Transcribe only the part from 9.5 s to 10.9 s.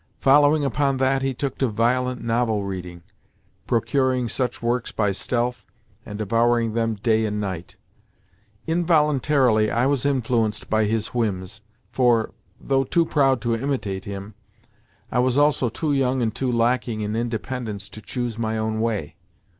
I was influenced by